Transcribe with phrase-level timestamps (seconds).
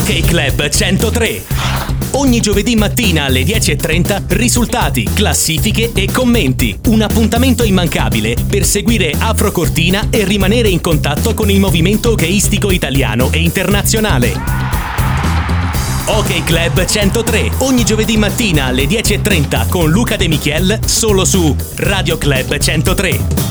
[0.00, 1.42] Ok Club 103.
[2.12, 6.76] Ogni giovedì mattina alle 10.30 risultati, classifiche e commenti.
[6.86, 12.70] Un appuntamento immancabile per seguire Afro Cortina e rimanere in contatto con il movimento hockeyistico
[12.70, 14.32] italiano e internazionale.
[16.06, 22.16] Ok Club 103, ogni giovedì mattina alle 10.30 con Luca De Michiel, solo su Radio
[22.16, 23.49] Club 103.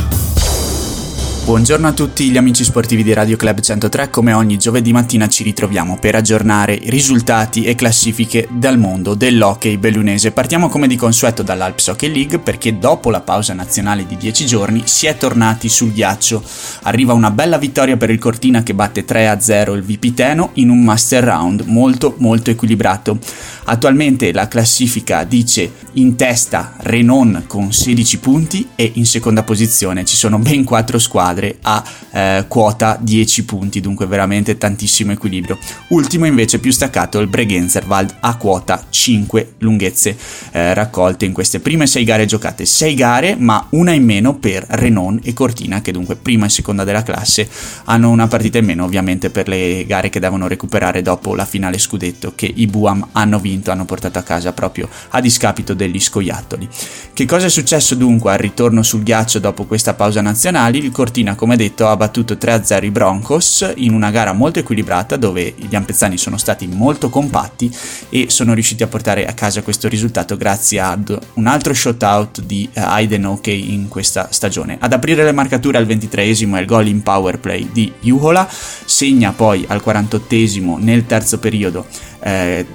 [1.49, 5.41] Buongiorno a tutti gli amici sportivi di Radio Club 103, come ogni giovedì mattina ci
[5.41, 10.31] ritroviamo per aggiornare risultati e classifiche dal mondo dell'hockey bellunese.
[10.31, 14.83] Partiamo come di consueto dall'Alps Hockey League perché dopo la pausa nazionale di 10 giorni
[14.85, 16.43] si è tornati sul ghiaccio.
[16.83, 21.23] Arriva una bella vittoria per il Cortina che batte 3-0 il Vipiteno in un master
[21.23, 23.17] round molto molto equilibrato.
[23.63, 30.15] Attualmente la classifica dice in testa Renon con 16 punti e in seconda posizione ci
[30.15, 35.57] sono ben 4 squadre a eh, quota 10 punti, dunque veramente tantissimo equilibrio.
[35.89, 40.17] Ultimo invece più staccato il Bregenzerwald a quota 5 lunghezze
[40.51, 42.65] eh, raccolte in queste prime 6 gare giocate.
[42.65, 46.83] 6 gare ma una in meno per Renon e Cortina che dunque prima e seconda
[46.83, 47.47] della classe
[47.85, 51.77] hanno una partita in meno ovviamente per le gare che devono recuperare dopo la finale
[51.77, 56.67] scudetto che i Buam hanno vinto hanno portato a casa proprio a discapito degli scoiattoli.
[57.13, 60.77] Che cosa è successo dunque al ritorno sul ghiaccio dopo questa pausa nazionale?
[60.77, 65.53] Il Cortina, come detto, ha battuto 3-0 i Broncos in una gara molto equilibrata dove
[65.57, 67.73] gli ampezzani sono stati molto compatti
[68.09, 72.69] e sono riusciti a portare a casa questo risultato grazie ad un altro shootout di
[72.73, 74.77] uh, Aiden Okey in questa stagione.
[74.79, 79.31] Ad aprire le marcature al 23esimo è il gol in power play di Juhola, segna
[79.31, 81.85] poi al 48esimo nel terzo periodo
[82.21, 82.65] eh,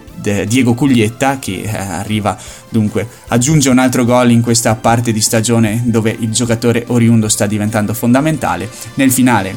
[0.46, 2.36] Diego Cuglietta che eh, arriva
[2.70, 7.46] dunque aggiunge un altro gol in questa parte di stagione dove il giocatore oriundo sta
[7.46, 8.68] diventando fondamentale.
[8.94, 9.54] Nel finale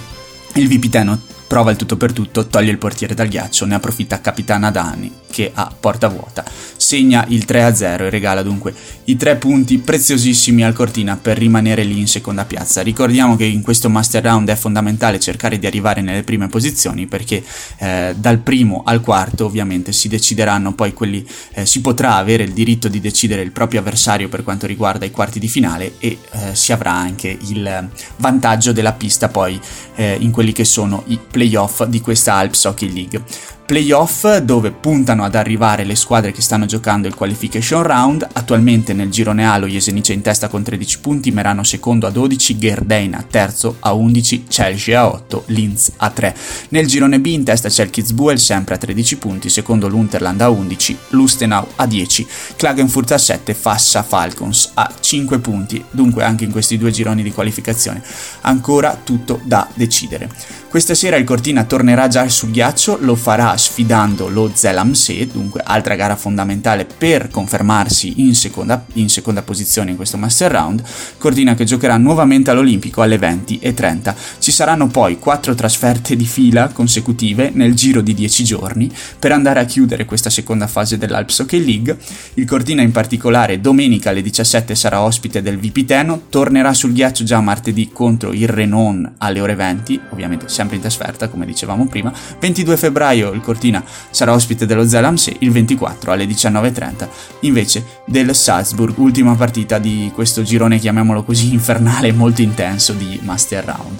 [0.55, 4.69] il Vipiteno prova il tutto per tutto, toglie il portiere dal ghiaccio, ne approfitta Capitana
[4.69, 6.43] Dani che a porta vuota
[6.87, 8.73] segna il 3-0 e regala dunque
[9.05, 12.81] i tre punti preziosissimi al Cortina per rimanere lì in seconda piazza.
[12.81, 17.43] Ricordiamo che in questo Master Round è fondamentale cercare di arrivare nelle prime posizioni perché
[17.79, 22.53] eh, dal primo al quarto ovviamente si decideranno poi quelli, eh, si potrà avere il
[22.53, 26.55] diritto di decidere il proprio avversario per quanto riguarda i quarti di finale e eh,
[26.55, 29.59] si avrà anche il vantaggio della pista poi
[29.95, 33.21] eh, in quelli che sono i playoff di questa Alps Hockey League
[33.67, 38.25] playoff dove puntano ad arrivare le squadre che stanno giocando il qualification round.
[38.31, 42.57] Attualmente nel girone A lo Jesenice in testa con 13 punti, Merano secondo a 12,
[42.57, 46.33] Gerdeina terzo a 11, Chelsea a 8, Linz a 3.
[46.69, 50.49] Nel girone B in testa c'è il Kitzbühel sempre a 13 punti, secondo l'Unterland a
[50.49, 52.25] 11, Lustenau a 10,
[52.55, 55.81] Klagenfurt a 7, Fassa Falcons a 5 punti.
[55.89, 58.01] Dunque anche in questi due gironi di qualificazione
[58.41, 60.29] ancora tutto da decidere.
[60.69, 65.95] Questa sera il Cortina tornerà già sul ghiaccio, lo farà sfidando lo Zelamse, dunque altra
[65.95, 70.83] gara fondamentale per confermarsi in seconda, in seconda posizione in questo Master Round.
[71.17, 74.13] Cortina che giocherà nuovamente all'Olimpico alle 20.30.
[74.39, 79.61] Ci saranno poi quattro trasferte di fila consecutive nel giro di 10 giorni per andare
[79.61, 81.97] a chiudere questa seconda fase dell'Alps Hockey League.
[82.33, 87.39] Il Cortina in particolare domenica alle 17 sarà ospite del Vipiteno, tornerà sul ghiaccio già
[87.41, 92.13] martedì contro il Renon alle ore 20, ovviamente sempre in trasferta come dicevamo prima.
[92.39, 97.07] 22 febbraio il Cortina sarà ospite dello Zelamse il 24 alle 19.30
[97.41, 103.65] invece del Salzburg, ultima partita di questo girone, chiamiamolo così, infernale, molto intenso di Master
[103.65, 103.99] Round.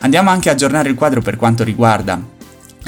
[0.00, 2.36] Andiamo anche a aggiornare il quadro per quanto riguarda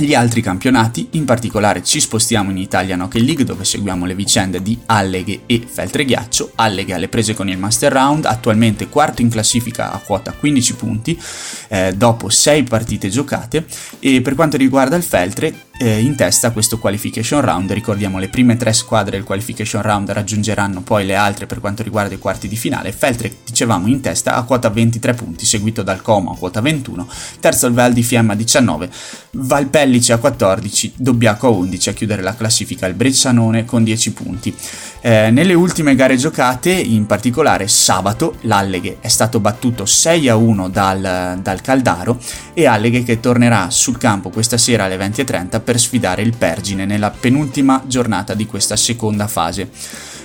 [0.01, 4.63] gli altri campionati, in particolare ci spostiamo in Italian Hockey League dove seguiamo le vicende
[4.63, 6.53] di Alleghe e Feltreghiaccio.
[6.57, 11.21] Alleghe alle prese con il Master Round, attualmente quarto in classifica a quota 15 punti
[11.69, 13.65] eh, dopo 6 partite giocate
[13.99, 17.73] e per quanto riguarda il Feltre eh, in testa questo qualification round.
[17.73, 22.15] Ricordiamo le prime tre squadre del qualification round raggiungeranno poi le altre per quanto riguarda
[22.15, 22.93] i quarti di finale.
[22.93, 27.09] Feltre, dicevamo, in testa a quota 23 punti, seguito dal Como a quota 21,
[27.41, 28.91] terzo il Val di Fiamma a 19,
[29.33, 34.55] Valpellice a 14, Dobbiaco a 11 a chiudere la classifica il Breccianone con 10 punti.
[35.01, 40.69] Eh, nelle ultime gare giocate, in particolare sabato, l'Alleghe è stato battuto 6 a 1
[40.69, 42.19] dal, dal Caldaro
[42.53, 47.11] e Alleghe che tornerà sul campo questa sera alle 20.30 per sfidare il Pergine nella
[47.11, 49.71] penultima giornata di questa seconda fase.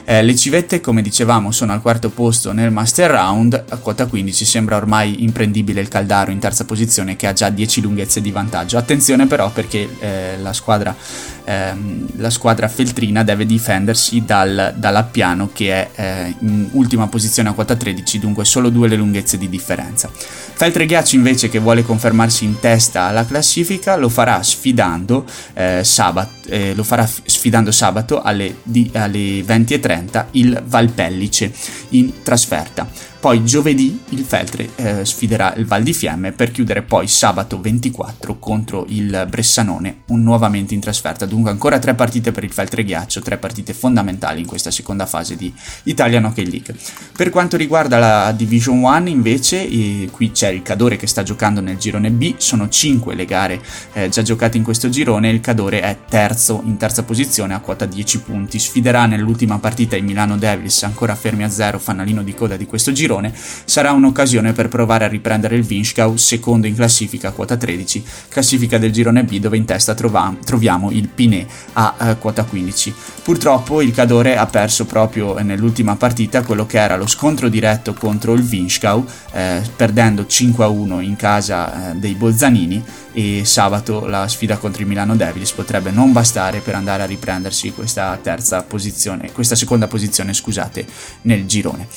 [0.08, 4.46] Eh, le civette, come dicevamo, sono al quarto posto nel Master Round, a quota 15
[4.46, 8.78] sembra ormai imprendibile il Caldaro in terza posizione che ha già 10 lunghezze di vantaggio.
[8.78, 10.96] Attenzione però perché eh, la, squadra,
[11.44, 17.54] ehm, la, squadra, feltrina deve difendersi dal, dall'Appiano che è eh, in ultima posizione a
[17.54, 20.12] quota 13, dunque solo due le lunghezze di differenza.
[20.14, 25.26] Feltre Ghiaccio invece che vuole confermarsi in testa alla classifica lo farà sfidando,
[25.56, 31.52] eh, sabato, eh, lo farà sfidando sabato alle, di, alle 20.30 il Valpellice
[31.90, 32.88] in trasferta.
[33.26, 38.38] Poi giovedì il Feltre eh, sfiderà il Val di Fiemme per chiudere poi sabato 24
[38.38, 41.26] contro il Bressanone, un nuovamente in trasferta.
[41.26, 45.36] Dunque ancora tre partite per il Feltre Ghiaccio, tre partite fondamentali in questa seconda fase
[45.36, 45.52] di
[45.86, 46.76] Italian Hockey League.
[47.18, 51.62] Per quanto riguarda la Division 1 invece, eh, qui c'è il Cadore che sta giocando
[51.62, 53.60] nel girone B, sono 5 le gare
[53.94, 57.88] eh, già giocate in questo girone, il Cadore è terzo in terza posizione a quota
[57.88, 62.56] 10 punti, sfiderà nell'ultima partita i Milano Devils ancora fermi a zero, fanalino di coda
[62.56, 63.34] di questo girone girone,
[63.66, 68.78] sarà un'occasione per provare a riprendere il Vinschgau, secondo in classifica a quota 13, classifica
[68.78, 72.94] del girone B dove in testa trova- troviamo il Pinet a eh, quota 15.
[73.24, 78.34] Purtroppo il Cadore ha perso proprio nell'ultima partita quello che era lo scontro diretto contro
[78.34, 82.84] il Vinschgau, eh, perdendo 5-1 in casa eh, dei Bolzanini
[83.14, 87.72] e sabato la sfida contro il Milano Devils potrebbe non bastare per andare a riprendersi
[87.72, 90.86] questa terza posizione, questa seconda posizione, scusate,
[91.22, 91.88] nel girone.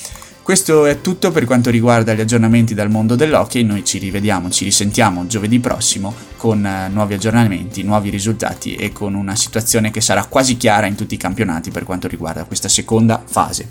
[0.49, 4.65] Questo è tutto per quanto riguarda gli aggiornamenti dal mondo dell'hockey, noi ci rivediamo, ci
[4.65, 10.25] risentiamo giovedì prossimo con eh, nuovi aggiornamenti, nuovi risultati e con una situazione che sarà
[10.25, 13.69] quasi chiara in tutti i campionati per quanto riguarda questa seconda fase.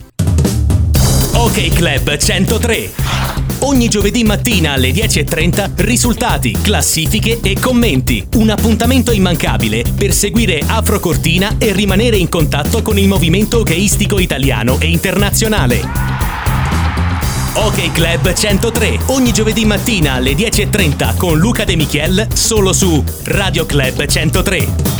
[1.34, 2.92] Ok Club 103.
[3.62, 8.24] Ogni giovedì mattina alle 10.30 risultati, classifiche e commenti.
[8.36, 14.20] Un appuntamento immancabile per seguire Afro Cortina e rimanere in contatto con il movimento hockeyistico
[14.20, 16.17] italiano e internazionale.
[17.60, 23.66] Ok Club 103, ogni giovedì mattina alle 10.30 con Luca De Michiel, solo su Radio
[23.66, 24.97] Club 103.